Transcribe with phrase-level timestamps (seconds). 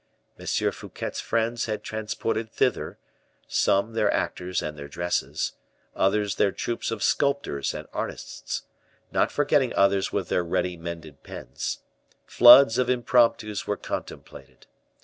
[0.39, 0.47] M.
[0.71, 2.97] Fouquet's friends had transported thither,
[3.47, 5.51] some their actors and their dresses,
[5.95, 8.63] others their troops of sculptors and artists;
[9.11, 11.81] not forgetting others with their ready mended pens,
[12.25, 14.65] floods of impromptus were contemplated.